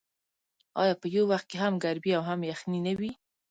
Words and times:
آیا 0.81 0.95
په 1.01 1.07
یو 1.15 1.23
وخت 1.31 1.45
کې 1.49 1.57
هم 1.63 1.73
ګرمي 1.83 2.11
او 2.17 2.23
هم 2.29 2.39
یخني 2.51 2.79
نه 2.87 2.93
وي؟ 2.99 3.11